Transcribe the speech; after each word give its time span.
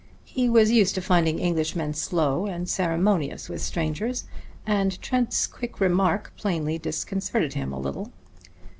He 0.25 0.49
was 0.49 0.71
used 0.71 0.95
to 0.95 1.01
finding 1.01 1.39
Englishmen 1.39 1.93
slow 1.93 2.47
and 2.47 2.67
ceremonious 2.67 3.47
with 3.49 3.61
strangers, 3.61 4.23
and 4.65 4.99
Trent's 4.99 5.45
quick 5.45 5.79
remark 5.79 6.33
plainly 6.35 6.79
disconcerted 6.79 7.53
him 7.53 7.71
a 7.71 7.79
little. 7.79 8.11